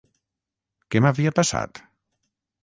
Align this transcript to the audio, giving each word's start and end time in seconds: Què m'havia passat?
Què 0.95 1.01
m'havia 1.07 1.35
passat? 1.41 1.83